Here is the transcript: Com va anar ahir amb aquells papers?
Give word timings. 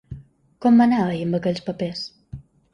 Com 0.65 0.81
va 0.83 0.87
anar 0.89 1.03
ahir 1.03 1.21
amb 1.27 1.39
aquells 1.41 1.63
papers? 1.71 2.05